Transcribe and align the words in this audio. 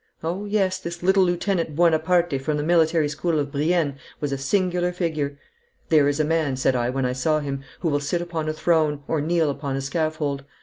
Oh, 0.23 0.45
yes, 0.45 0.79
this 0.79 1.03
little 1.03 1.21
Lieutenant 1.23 1.75
Buonaparte 1.75 2.41
from 2.41 2.57
the 2.57 2.63
Military 2.63 3.07
School 3.07 3.37
of 3.37 3.51
Brienne 3.51 3.99
was 4.19 4.31
a 4.31 4.37
singular 4.39 4.91
figure. 4.91 5.37
"There 5.89 6.07
is 6.07 6.19
a 6.19 6.25
man," 6.25 6.55
said 6.55 6.75
I, 6.75 6.89
when 6.89 7.05
I 7.05 7.13
saw 7.13 7.39
him, 7.39 7.61
"who 7.81 7.89
will 7.89 7.99
sit 7.99 8.19
upon 8.19 8.49
a 8.49 8.53
throne 8.53 9.03
or 9.07 9.21
kneel 9.21 9.51
upon 9.51 9.75
a 9.75 9.81
scaffold." 9.81 10.43